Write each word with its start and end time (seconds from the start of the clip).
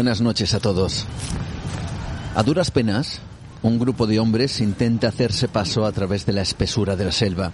Buenas 0.00 0.22
noches 0.22 0.54
a 0.54 0.60
todos. 0.60 1.04
A 2.34 2.42
duras 2.42 2.70
penas, 2.70 3.20
un 3.62 3.78
grupo 3.78 4.06
de 4.06 4.18
hombres 4.18 4.62
intenta 4.62 5.08
hacerse 5.08 5.46
paso 5.46 5.84
a 5.84 5.92
través 5.92 6.24
de 6.24 6.32
la 6.32 6.40
espesura 6.40 6.96
de 6.96 7.04
la 7.04 7.12
selva, 7.12 7.52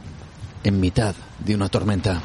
en 0.62 0.78
mitad 0.78 1.16
de 1.44 1.56
una 1.56 1.68
tormenta. 1.68 2.22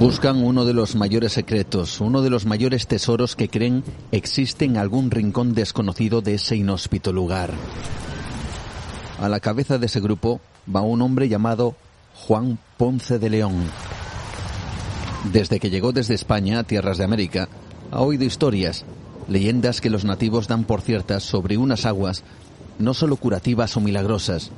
Buscan 0.00 0.42
uno 0.42 0.64
de 0.64 0.72
los 0.72 0.96
mayores 0.96 1.32
secretos, 1.32 2.00
uno 2.00 2.22
de 2.22 2.30
los 2.30 2.46
mayores 2.46 2.86
tesoros 2.86 3.36
que 3.36 3.50
creen 3.50 3.84
existe 4.10 4.64
en 4.64 4.78
algún 4.78 5.10
rincón 5.10 5.52
desconocido 5.52 6.22
de 6.22 6.36
ese 6.36 6.56
inhóspito 6.56 7.12
lugar. 7.12 7.50
A 9.20 9.28
la 9.28 9.38
cabeza 9.38 9.76
de 9.76 9.84
ese 9.84 10.00
grupo 10.00 10.40
va 10.74 10.80
un 10.80 11.02
hombre 11.02 11.28
llamado 11.28 11.76
Juan 12.14 12.58
Ponce 12.78 13.18
de 13.18 13.28
León. 13.28 13.64
Desde 15.32 15.58
que 15.58 15.70
llegó 15.70 15.92
desde 15.92 16.14
España 16.14 16.58
a 16.58 16.64
tierras 16.64 16.98
de 16.98 17.04
América, 17.04 17.48
ha 17.90 18.00
oído 18.00 18.24
historias, 18.24 18.84
leyendas 19.28 19.80
que 19.80 19.90
los 19.90 20.04
nativos 20.04 20.48
dan 20.48 20.64
por 20.64 20.80
ciertas 20.80 21.22
sobre 21.22 21.56
unas 21.56 21.86
aguas 21.86 22.22
no 22.78 22.92
solo 22.92 23.16
curativas 23.16 23.76
o 23.76 23.80
milagrosas, 23.80 24.50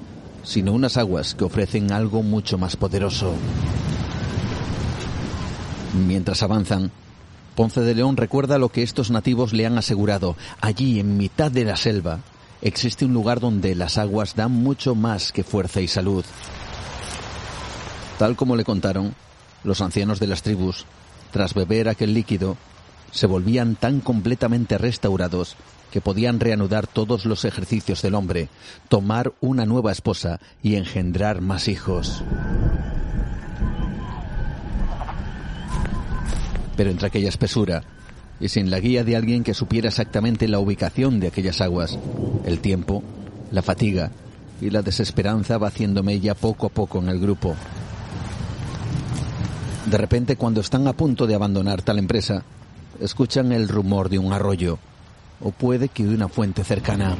sino 0.42 0.72
unas 0.72 0.96
aguas 0.96 1.34
que 1.34 1.44
ofrecen 1.44 1.92
algo 1.92 2.22
mucho 2.22 2.58
más 2.58 2.76
poderoso. 2.76 3.34
Mientras 6.06 6.42
avanzan, 6.42 6.90
Ponce 7.54 7.80
de 7.80 7.94
León 7.94 8.16
recuerda 8.16 8.58
lo 8.58 8.68
que 8.68 8.82
estos 8.82 9.10
nativos 9.10 9.52
le 9.52 9.64
han 9.64 9.78
asegurado. 9.78 10.36
Allí, 10.60 11.00
en 11.00 11.16
mitad 11.16 11.50
de 11.50 11.64
la 11.64 11.76
selva, 11.76 12.20
existe 12.60 13.06
un 13.06 13.14
lugar 13.14 13.40
donde 13.40 13.74
las 13.74 13.96
aguas 13.96 14.34
dan 14.36 14.52
mucho 14.52 14.94
más 14.94 15.32
que 15.32 15.42
fuerza 15.42 15.80
y 15.80 15.88
salud. 15.88 16.24
Tal 18.18 18.36
como 18.36 18.56
le 18.56 18.64
contaron, 18.64 19.14
los 19.64 19.80
ancianos 19.80 20.20
de 20.20 20.26
las 20.26 20.42
tribus, 20.42 20.86
tras 21.32 21.54
beber 21.54 21.88
aquel 21.88 22.14
líquido, 22.14 22.56
se 23.10 23.26
volvían 23.26 23.76
tan 23.76 24.00
completamente 24.00 24.78
restaurados 24.78 25.56
que 25.90 26.00
podían 26.00 26.40
reanudar 26.40 26.86
todos 26.86 27.24
los 27.24 27.44
ejercicios 27.44 28.02
del 28.02 28.14
hombre, 28.14 28.48
tomar 28.88 29.32
una 29.40 29.64
nueva 29.64 29.92
esposa 29.92 30.40
y 30.62 30.76
engendrar 30.76 31.40
más 31.40 31.68
hijos. 31.68 32.22
Pero 36.76 36.90
entre 36.90 37.06
aquella 37.06 37.28
espesura, 37.28 37.84
y 38.38 38.48
sin 38.48 38.70
la 38.70 38.80
guía 38.80 39.04
de 39.04 39.16
alguien 39.16 39.44
que 39.44 39.54
supiera 39.54 39.88
exactamente 39.88 40.48
la 40.48 40.58
ubicación 40.58 41.20
de 41.20 41.28
aquellas 41.28 41.60
aguas, 41.60 41.98
el 42.44 42.58
tiempo, 42.58 43.02
la 43.50 43.62
fatiga 43.62 44.10
y 44.60 44.70
la 44.70 44.82
desesperanza 44.82 45.58
va 45.58 45.68
haciendo 45.68 46.02
mella 46.02 46.34
poco 46.34 46.66
a 46.66 46.70
poco 46.70 46.98
en 46.98 47.08
el 47.08 47.18
grupo. 47.18 47.54
De 49.86 49.98
repente, 49.98 50.34
cuando 50.34 50.60
están 50.60 50.88
a 50.88 50.94
punto 50.94 51.28
de 51.28 51.36
abandonar 51.36 51.80
tal 51.80 52.00
empresa, 52.00 52.42
escuchan 53.00 53.52
el 53.52 53.68
rumor 53.68 54.08
de 54.08 54.18
un 54.18 54.32
arroyo, 54.32 54.78
o 55.40 55.52
puede 55.52 55.88
que 55.88 56.04
de 56.04 56.12
una 56.12 56.28
fuente 56.28 56.64
cercana. 56.64 57.16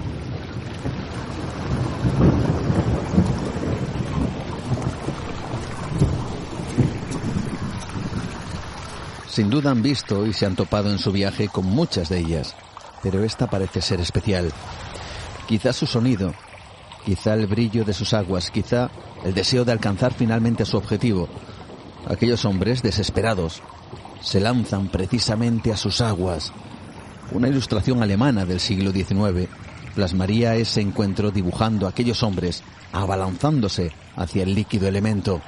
Sin 9.29 9.49
duda 9.49 9.71
han 9.71 9.83
visto 9.83 10.27
y 10.27 10.33
se 10.33 10.47
han 10.47 10.57
topado 10.57 10.91
en 10.91 10.99
su 10.99 11.13
viaje 11.13 11.49
con 11.49 11.67
muchas 11.67 12.09
de 12.09 12.19
ellas, 12.19 12.57
pero 13.01 13.23
esta 13.23 13.47
parece 13.47 13.81
ser 13.81 14.01
especial. 14.01 14.51
Quizá 15.47 15.73
su 15.73 15.87
sonido, 15.87 16.35
quizá 17.05 17.35
el 17.35 17.47
brillo 17.47 17.85
de 17.85 17.93
sus 17.93 18.13
aguas, 18.13 18.51
quizá 18.51 18.91
el 19.25 19.35
deseo 19.35 19.65
de 19.65 19.71
alcanzar 19.73 20.13
finalmente 20.15 20.65
su 20.65 20.77
objetivo. 20.77 21.29
Aquellos 22.09 22.45
hombres 22.45 22.83
desesperados 22.83 23.63
se 24.23 24.41
lanzan 24.41 24.89
precisamente 24.89 25.73
a 25.73 25.77
sus 25.77 26.01
aguas. 26.01 26.53
Una 27.33 27.49
ilustración 27.49 28.03
alemana 28.03 28.45
del 28.45 28.61
siglo 28.61 28.93
XIX 28.93 29.49
plasmaría 29.95 30.55
ese 30.55 30.81
encuentro 30.81 31.33
dibujando 31.33 31.87
a 31.87 31.91
aquellos 31.91 32.23
hombres 32.23 32.63
abalanzándose 32.93 33.91
hacia 34.15 34.45
el 34.45 34.55
líquido 34.55 34.87
elemento, 34.87 35.41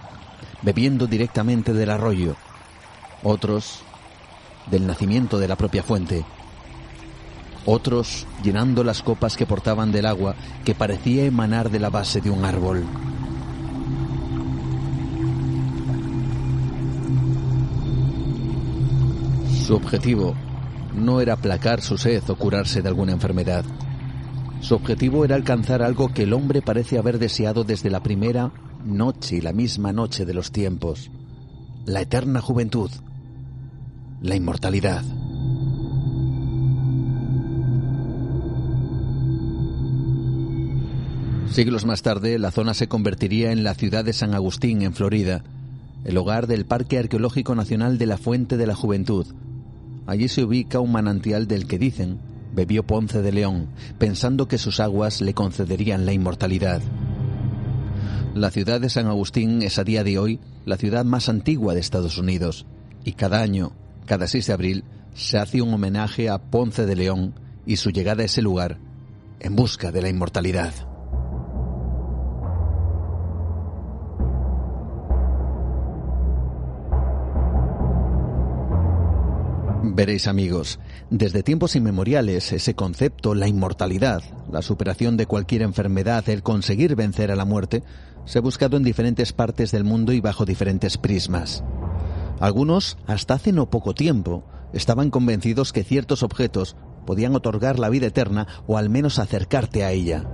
bebiendo 0.63 1.07
directamente 1.07 1.73
del 1.73 1.91
arroyo, 1.91 2.35
otros 3.23 3.81
del 4.71 4.87
nacimiento 4.87 5.39
de 5.39 5.49
la 5.49 5.57
propia 5.57 5.83
fuente, 5.85 6.25
otros 7.67 8.27
llenando 8.43 8.83
las 8.83 9.03
copas 9.03 9.37
que 9.37 9.47
portaban 9.47 9.93
del 9.93 10.07
agua 10.07 10.35
que 10.65 10.75
parecía 10.75 11.25
emanar 11.25 11.71
de 11.71 11.79
la 11.79 11.91
base 11.91 12.21
de 12.21 12.31
un 12.31 12.45
árbol. 12.45 12.85
Su 19.69 19.75
objetivo 19.75 20.35
no 20.95 21.21
era 21.21 21.35
aplacar 21.35 21.83
su 21.83 21.99
sed 21.99 22.23
o 22.31 22.37
curarse 22.37 22.81
de 22.81 22.89
alguna 22.89 23.13
enfermedad. 23.13 23.67
Su 24.63 24.75
objetivo 24.75 25.27
era 25.27 25.37
alcanzar 25.37 25.83
algo 25.83 26.09
que 26.09 26.23
el 26.23 26.33
hombre 26.33 26.63
parece 26.63 26.97
haber 26.97 27.19
deseado 27.19 27.65
desde 27.65 27.91
la 27.91 28.03
primera 28.03 28.51
noche 28.87 29.37
y 29.37 29.41
la 29.43 29.53
misma 29.53 29.93
noche 29.93 30.25
de 30.25 30.33
los 30.33 30.53
tiempos, 30.53 31.11
la 31.85 32.01
eterna 32.01 32.41
juventud, 32.41 32.91
la 34.23 34.37
inmortalidad. 34.37 35.03
Siglos 41.51 41.85
más 41.85 42.01
tarde, 42.01 42.39
la 42.39 42.53
zona 42.53 42.73
se 42.73 42.89
convertiría 42.89 43.53
en 43.53 43.65
la 43.65 43.75
ciudad 43.75 44.03
de 44.03 44.15
San 44.15 44.33
Agustín, 44.33 44.81
en 44.81 44.95
Florida, 44.95 45.45
el 46.05 46.17
hogar 46.17 46.47
del 46.47 46.65
Parque 46.65 46.99
Arqueológico 46.99 47.55
Nacional 47.55 47.99
de 47.99 48.07
la 48.07 48.17
Fuente 48.17 48.57
de 48.57 48.67
la 48.67 48.75
Juventud. 48.75 49.27
Allí 50.09 50.29
se 50.29 50.43
ubica 50.43 50.81
un 50.81 50.91
manantial 50.91 51.47
del 51.47 51.67
que 51.67 51.79
dicen 51.79 52.19
bebió 52.55 52.83
Ponce 52.83 53.21
de 53.21 53.31
León, 53.31 53.69
pensando 53.99 54.49
que 54.49 54.57
sus 54.57 54.81
aguas 54.81 55.21
le 55.21 55.35
concederían 55.35 56.07
la 56.07 56.15
inmortalidad. 56.15 56.81
La 58.35 58.51
ciudad 58.51 58.81
de 58.81 58.89
San 58.89 59.07
Agustín 59.07 59.61
es 59.61 59.79
a 59.79 59.85
día 59.85 60.05
de 60.05 60.19
hoy 60.19 60.41
la 60.65 60.79
ciudad 60.79 61.05
más 61.05 61.29
antigua 61.29 61.75
de 61.75 61.81
Estados 61.81 62.17
Unidos, 62.17 62.65
y 63.05 63.13
cada 63.13 63.43
año, 63.43 63.73
cada 64.07 64.27
6 64.27 64.47
de 64.47 64.53
abril, 64.55 64.85
se 65.13 65.37
hace 65.37 65.61
un 65.61 65.75
homenaje 65.75 66.31
a 66.31 66.39
Ponce 66.39 66.87
de 66.87 66.97
León 66.97 67.35
y 67.67 67.77
su 67.77 67.91
llegada 67.91 68.23
a 68.23 68.27
ese 68.27 68.41
lugar 68.41 68.79
en 69.41 69.57
busca 69.57 69.93
de 69.93 70.01
la 70.01 70.09
inmortalidad. 70.09 70.88
Veréis 79.83 80.27
amigos, 80.27 80.81
desde 81.09 81.45
tiempos 81.45 81.77
inmemoriales 81.77 82.53
ese 82.53 82.75
concepto, 82.75 83.37
la 83.37 83.47
inmortalidad, 83.47 84.23
la 84.51 84.61
superación 84.61 85.17
de 85.17 85.27
cualquier 85.27 85.63
enfermedad, 85.63 86.29
el 86.29 86.43
conseguir 86.43 86.97
vencer 86.97 87.31
a 87.31 87.37
la 87.37 87.45
muerte, 87.45 87.85
se 88.25 88.39
ha 88.39 88.43
buscado 88.43 88.77
en 88.77 88.83
diferentes 88.83 89.33
partes 89.33 89.71
del 89.71 89.85
mundo 89.85 90.13
y 90.13 90.21
bajo 90.21 90.45
diferentes 90.45 90.99
prismas. 90.99 91.63
Algunos, 92.41 92.99
hasta 93.07 93.35
hace 93.35 93.53
no 93.53 93.71
poco 93.71 93.95
tiempo, 93.95 94.45
estaban 94.73 95.11
convencidos 95.11 95.73
que 95.73 95.85
ciertos 95.85 96.25
objetos 96.25 96.77
podían 97.07 97.37
otorgar 97.37 97.79
la 97.79 97.89
vida 97.89 98.09
eterna 98.09 98.49
o 98.67 98.79
al 98.79 98.91
menos 98.91 99.21
acercarte 99.21 99.85
a 99.85 99.93
ella. 99.93 100.25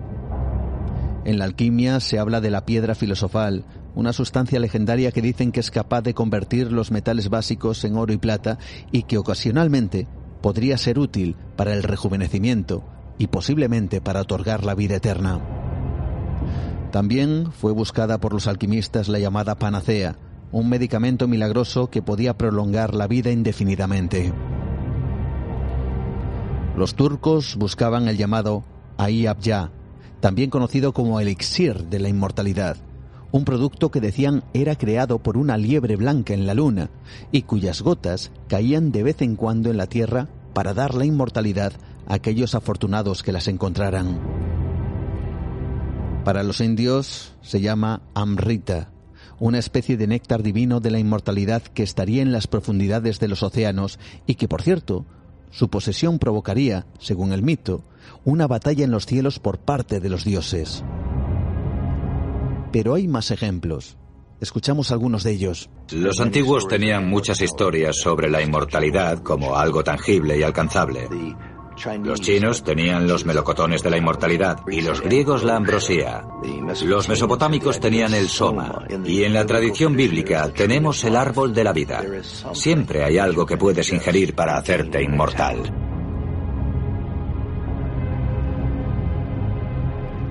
En 1.27 1.39
la 1.39 1.45
alquimia 1.45 2.01
se 2.01 2.19
habla 2.19 2.41
de 2.41 2.51
la 2.51 2.65
piedra 2.65 2.95
filosofal, 2.95 3.67
una 3.95 4.13
sustancia 4.13 4.59
legendaria 4.59 5.13
que 5.13 5.23
dicen 5.23 5.53
que 5.53 5.61
es 5.61 5.71
capaz 5.71 6.03
de 6.03 6.15
convertir 6.15 6.73
los 6.73 6.91
metales 6.91 7.29
básicos 7.29 7.85
en 7.85 7.97
oro 7.97 8.13
y 8.13 8.19
plata 8.19 8.59
y 8.91 9.05
que 9.05 9.19
ocasionalmente 9.19 10.07
podría 10.41 10.77
ser 10.77 10.99
útil 10.99 11.37
para 11.57 11.73
el 11.73 11.83
rejuvenecimiento 11.83 12.85
y 13.19 13.29
posiblemente 13.29 14.01
para 14.01 14.21
otorgar 14.21 14.65
la 14.65 14.75
vida 14.75 14.97
eterna. 14.97 15.41
También 16.91 17.51
fue 17.51 17.73
buscada 17.73 18.19
por 18.19 18.33
los 18.33 18.47
alquimistas 18.47 19.09
la 19.09 19.19
llamada 19.19 19.57
panacea, 19.57 20.17
un 20.53 20.69
medicamento 20.69 21.27
milagroso 21.27 21.91
que 21.91 22.03
podía 22.03 22.37
prolongar 22.37 22.95
la 22.95 23.09
vida 23.09 23.31
indefinidamente. 23.31 24.33
Los 26.77 26.95
turcos 26.95 27.57
buscaban 27.57 28.09
el 28.09 28.17
llamado 28.17 28.65
Ayy 28.97 29.27
Abya, 29.27 29.71
también 30.21 30.51
conocido 30.51 30.93
como 30.93 31.21
elixir 31.21 31.85
de 31.85 31.99
la 32.01 32.09
inmortalidad, 32.09 32.77
un 33.35 33.45
producto 33.45 33.91
que 33.91 34.01
decían 34.01 34.45
era 34.55 34.77
creado 34.77 35.19
por 35.19 35.37
una 35.37 35.57
liebre 35.57 35.97
blanca 35.97 36.35
en 36.35 36.47
la 36.47 36.55
luna 36.55 36.91
y 37.33 37.43
cuyas 37.43 37.83
gotas 37.83 38.31
caían 38.47 38.93
de 38.93 39.03
vez 39.03 39.23
en 39.23 39.35
cuando 39.35 39.71
en 39.71 39.77
la 39.77 39.89
Tierra 39.89 40.29
para 40.53 40.73
dar 40.73 40.95
la 40.95 41.05
inmortalidad 41.05 41.73
a 42.07 42.15
aquellos 42.15 42.55
afortunados 42.55 43.25
que 43.25 43.33
las 43.33 43.49
encontraran. 43.49 44.21
Para 46.25 46.45
los 46.45 46.61
indios 46.61 47.35
se 47.43 47.61
llama 47.61 48.03
Amrita, 48.15 48.93
una 49.41 49.59
especie 49.59 49.97
de 49.97 50.07
néctar 50.07 50.45
divino 50.45 50.79
de 50.79 50.93
la 50.93 51.01
inmortalidad 51.01 51.61
que 51.61 51.83
estaría 51.83 52.23
en 52.23 52.31
las 52.31 52.47
profundidades 52.47 53.19
de 53.19 53.27
los 53.27 53.43
océanos 53.43 53.99
y 54.29 54.37
que, 54.37 54.47
por 54.47 54.63
cierto, 54.63 55.07
su 55.51 55.69
posesión 55.71 56.21
provocaría, 56.21 56.87
según 57.01 57.33
el 57.33 57.43
mito, 57.43 57.83
una 58.25 58.47
batalla 58.47 58.85
en 58.85 58.93
los 58.93 59.07
cielos 59.07 59.41
por 59.41 59.59
parte 59.59 59.99
de 59.99 60.09
los 60.09 60.25
dioses. 60.25 60.85
Pero 62.75 62.95
hay 62.95 63.07
más 63.07 63.31
ejemplos. 63.31 63.97
Escuchamos 64.41 64.91
algunos 64.91 65.23
de 65.23 65.31
ellos. 65.31 65.71
Los 65.93 66.19
antiguos 66.19 66.67
tenían 66.67 67.09
muchas 67.09 67.41
historias 67.41 67.95
sobre 67.95 68.29
la 68.29 68.43
inmortalidad 68.43 69.23
como 69.23 69.55
algo 69.55 69.85
tangible 69.85 70.37
y 70.37 70.43
alcanzable. 70.43 71.09
Los 72.03 72.21
chinos 72.21 72.65
tenían 72.65 73.07
los 73.07 73.25
melocotones 73.27 73.81
de 73.85 73.91
la 73.91 73.99
inmortalidad 73.99 74.59
y 74.67 74.81
los 74.81 75.01
griegos 75.01 75.45
la 75.45 75.55
ambrosía. 75.55 76.25
Los 76.85 77.09
mesopotámicos 77.09 77.79
tenían 77.79 78.13
el 78.13 78.29
soma 78.29 78.83
y 79.05 79.23
en 79.23 79.35
la 79.35 79.47
tradición 79.47 79.95
bíblica 79.95 80.53
tenemos 80.53 81.05
el 81.05 81.15
árbol 81.15 81.55
de 81.55 81.63
la 81.63 81.73
vida. 81.73 82.03
Siempre 82.55 83.05
hay 83.05 83.19
algo 83.19 83.47
que 83.47 83.57
puedes 83.57 83.93
ingerir 83.93 84.35
para 84.35 84.57
hacerte 84.57 85.01
inmortal. 85.01 85.84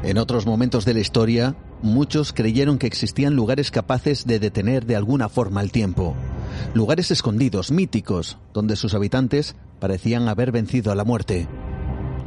En 0.04 0.18
otros 0.18 0.46
momentos 0.46 0.84
de 0.84 0.94
la 0.94 1.00
historia, 1.00 1.56
muchos 1.82 2.34
creyeron 2.34 2.78
que 2.78 2.88
existían 2.88 3.36
lugares 3.36 3.72
capaces 3.72 4.26
de 4.26 4.38
detener 4.38 4.86
de 4.86 4.98
alguna 4.98 5.30
forma 5.30 5.62
el 5.62 5.72
tiempo. 5.72 6.14
Lugares 6.74 7.10
escondidos, 7.10 7.72
míticos, 7.72 8.38
donde 8.54 8.76
sus 8.76 8.94
habitantes 8.96 9.56
parecían 9.80 10.28
haber 10.28 10.52
vencido 10.52 10.92
a 10.92 10.96
la 10.96 11.06
muerte. 11.06 11.48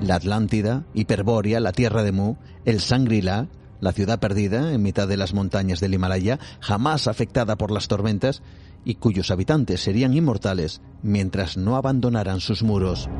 La 0.01 0.15
Atlántida, 0.15 0.87
Hiperbórea, 0.95 1.61
la 1.61 1.73
tierra 1.73 2.03
de 2.03 2.13
Mu, 2.13 2.37
el 2.65 2.81
Sangrila, 2.81 3.49
la 3.81 3.93
ciudad 3.93 4.21
perdida 4.21 4.73
en 4.73 4.83
mitad 4.83 5.07
de 5.07 5.19
las 5.19 5.35
montañas 5.35 5.79
del 5.79 5.93
Himalaya, 5.93 6.39
jamás 6.61 7.07
afectada 7.09 7.57
por 7.57 7.71
las 7.71 7.89
tormentas, 7.89 8.43
y 8.87 8.95
cuyos 8.95 9.31
habitantes 9.31 9.83
serían 9.83 10.15
inmortales 10.15 10.81
mientras 11.03 11.59
no 11.59 11.77
abandonaran 11.77 12.41
sus 12.41 12.63
muros. 12.63 13.11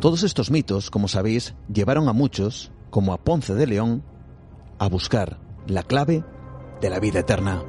Todos 0.00 0.22
estos 0.22 0.52
mitos, 0.52 0.90
como 0.90 1.08
sabéis, 1.08 1.54
llevaron 1.72 2.08
a 2.08 2.12
muchos, 2.12 2.70
como 2.92 3.14
a 3.14 3.24
Ponce 3.24 3.54
de 3.54 3.66
León, 3.66 4.04
a 4.78 4.86
buscar 4.86 5.38
la 5.66 5.82
clave 5.82 6.22
de 6.82 6.90
la 6.90 7.00
vida 7.00 7.20
eterna. 7.20 7.64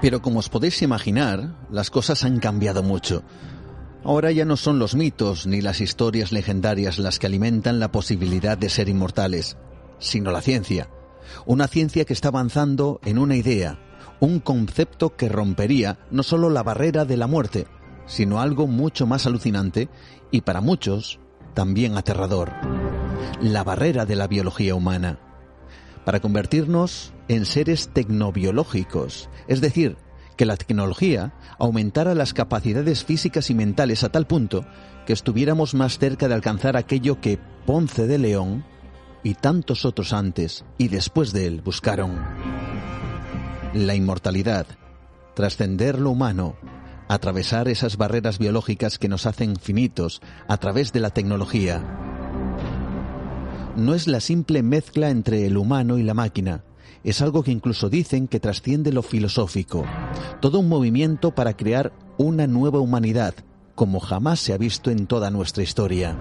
Pero 0.00 0.22
como 0.22 0.38
os 0.38 0.48
podéis 0.48 0.80
imaginar, 0.82 1.56
las 1.68 1.90
cosas 1.90 2.22
han 2.22 2.38
cambiado 2.38 2.84
mucho. 2.84 3.24
Ahora 4.04 4.30
ya 4.30 4.44
no 4.44 4.56
son 4.56 4.78
los 4.78 4.94
mitos 4.94 5.48
ni 5.48 5.60
las 5.60 5.80
historias 5.80 6.30
legendarias 6.30 7.00
las 7.00 7.18
que 7.18 7.26
alimentan 7.26 7.80
la 7.80 7.90
posibilidad 7.90 8.56
de 8.56 8.68
ser 8.68 8.88
inmortales, 8.88 9.56
sino 9.98 10.30
la 10.30 10.40
ciencia. 10.40 10.88
Una 11.46 11.66
ciencia 11.66 12.04
que 12.04 12.12
está 12.12 12.28
avanzando 12.28 13.00
en 13.04 13.18
una 13.18 13.34
idea, 13.34 13.80
un 14.20 14.40
concepto 14.40 15.16
que 15.16 15.28
rompería 15.28 15.98
no 16.10 16.22
solo 16.22 16.50
la 16.50 16.62
barrera 16.62 17.04
de 17.04 17.16
la 17.16 17.26
muerte, 17.26 17.66
sino 18.06 18.40
algo 18.40 18.66
mucho 18.66 19.06
más 19.06 19.26
alucinante 19.26 19.88
y 20.30 20.42
para 20.42 20.60
muchos 20.60 21.18
también 21.54 21.96
aterrador. 21.96 22.52
La 23.40 23.64
barrera 23.64 24.06
de 24.06 24.16
la 24.16 24.26
biología 24.26 24.74
humana. 24.74 25.18
Para 26.04 26.20
convertirnos 26.20 27.12
en 27.28 27.44
seres 27.46 27.88
tecnobiológicos, 27.92 29.28
es 29.48 29.60
decir, 29.60 29.96
que 30.36 30.46
la 30.46 30.56
tecnología 30.56 31.32
aumentara 31.58 32.14
las 32.14 32.34
capacidades 32.34 33.04
físicas 33.04 33.50
y 33.50 33.54
mentales 33.54 34.04
a 34.04 34.10
tal 34.10 34.26
punto 34.26 34.66
que 35.06 35.12
estuviéramos 35.12 35.74
más 35.74 35.98
cerca 35.98 36.28
de 36.28 36.34
alcanzar 36.34 36.76
aquello 36.76 37.20
que 37.20 37.38
Ponce 37.64 38.06
de 38.06 38.18
León 38.18 38.64
y 39.22 39.34
tantos 39.34 39.84
otros 39.84 40.12
antes 40.12 40.64
y 40.78 40.88
después 40.88 41.32
de 41.32 41.46
él 41.46 41.62
buscaron. 41.62 42.65
La 43.76 43.94
inmortalidad, 43.94 44.66
trascender 45.34 46.00
lo 46.00 46.08
humano, 46.08 46.56
atravesar 47.08 47.68
esas 47.68 47.98
barreras 47.98 48.38
biológicas 48.38 48.98
que 48.98 49.06
nos 49.06 49.26
hacen 49.26 49.56
finitos 49.56 50.22
a 50.48 50.56
través 50.56 50.94
de 50.94 51.00
la 51.00 51.10
tecnología. 51.10 51.84
No 53.76 53.92
es 53.92 54.06
la 54.06 54.20
simple 54.20 54.62
mezcla 54.62 55.10
entre 55.10 55.44
el 55.44 55.58
humano 55.58 55.98
y 55.98 56.04
la 56.04 56.14
máquina, 56.14 56.64
es 57.04 57.20
algo 57.20 57.42
que 57.42 57.50
incluso 57.50 57.90
dicen 57.90 58.28
que 58.28 58.40
trasciende 58.40 58.94
lo 58.94 59.02
filosófico. 59.02 59.84
Todo 60.40 60.60
un 60.60 60.70
movimiento 60.70 61.34
para 61.34 61.54
crear 61.54 61.92
una 62.16 62.46
nueva 62.46 62.80
humanidad, 62.80 63.34
como 63.74 64.00
jamás 64.00 64.40
se 64.40 64.54
ha 64.54 64.56
visto 64.56 64.90
en 64.90 65.06
toda 65.06 65.30
nuestra 65.30 65.62
historia. 65.62 66.16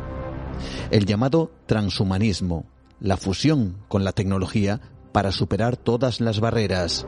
El 0.91 1.05
llamado 1.05 1.53
transhumanismo, 1.67 2.65
la 2.99 3.15
fusión 3.15 3.77
con 3.87 4.03
la 4.03 4.11
tecnología 4.11 4.81
para 5.13 5.31
superar 5.31 5.77
todas 5.77 6.19
las 6.19 6.41
barreras 6.41 7.07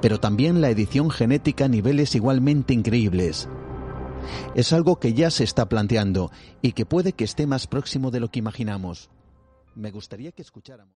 pero 0.00 0.18
también 0.18 0.60
la 0.60 0.70
edición 0.70 1.10
genética 1.10 1.66
a 1.66 1.68
niveles 1.68 2.14
igualmente 2.14 2.74
increíbles. 2.74 3.48
Es 4.54 4.72
algo 4.72 4.98
que 4.98 5.12
ya 5.12 5.30
se 5.30 5.44
está 5.44 5.68
planteando 5.68 6.30
y 6.62 6.72
que 6.72 6.86
puede 6.86 7.12
que 7.12 7.24
esté 7.24 7.46
más 7.46 7.66
próximo 7.66 8.10
de 8.10 8.20
lo 8.20 8.28
que 8.28 8.38
imaginamos. 8.38 9.10
Me 9.74 9.90
gustaría 9.90 10.32
que 10.32 10.42
escucháramos. 10.42 10.94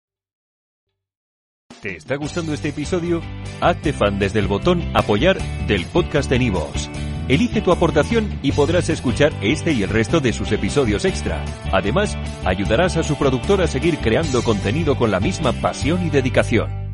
¿Te 1.82 1.96
está 1.96 2.16
gustando 2.16 2.52
este 2.52 2.70
episodio? 2.70 3.20
Hazte 3.60 3.92
fan 3.92 4.18
desde 4.18 4.40
el 4.40 4.48
botón 4.48 4.82
apoyar 4.94 5.38
del 5.68 5.84
podcast 5.86 6.28
de 6.28 6.38
Nivos. 6.38 6.88
Elige 7.28 7.60
tu 7.60 7.70
aportación 7.70 8.38
y 8.42 8.52
podrás 8.52 8.88
escuchar 8.88 9.32
este 9.42 9.72
y 9.72 9.82
el 9.82 9.90
resto 9.90 10.18
de 10.18 10.32
sus 10.32 10.50
episodios 10.50 11.04
extra. 11.04 11.44
Además, 11.72 12.16
ayudarás 12.44 12.96
a 12.96 13.02
su 13.02 13.16
productor 13.16 13.60
a 13.60 13.66
seguir 13.66 13.98
creando 13.98 14.42
contenido 14.42 14.96
con 14.96 15.10
la 15.10 15.20
misma 15.20 15.52
pasión 15.52 16.04
y 16.06 16.10
dedicación. 16.10 16.87